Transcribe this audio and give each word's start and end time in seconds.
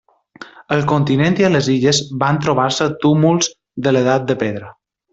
Al 0.75 0.79
continent 0.91 1.37
i 1.41 1.45
a 1.49 1.51
les 1.57 1.69
illes 1.75 2.01
van 2.25 2.41
trobar-se 2.47 2.91
túmuls 3.07 3.55
de 3.89 3.97
l'edat 3.99 4.31
de 4.33 4.43
pedra. 4.45 4.77